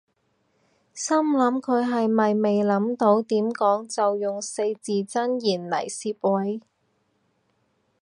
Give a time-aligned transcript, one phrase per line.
[0.95, 6.59] 心諗佢係咪未諗到點講就用四字真言嚟攝位